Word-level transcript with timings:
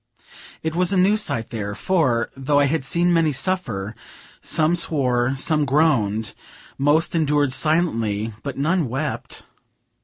It 0.63 0.73
was 0.75 0.91
a 0.91 0.97
new 0.97 1.15
sight 1.15 1.51
there; 1.51 1.75
for, 1.75 2.31
though 2.35 2.57
I 2.59 2.65
had 2.65 2.83
seen 2.83 3.13
many 3.13 3.31
suffer, 3.31 3.95
some 4.41 4.75
swore, 4.75 5.35
some 5.35 5.63
groaned, 5.63 6.33
most 6.75 7.13
endured 7.13 7.53
silently, 7.53 8.33
but 8.41 8.57
none 8.57 8.89
wept. 8.89 9.43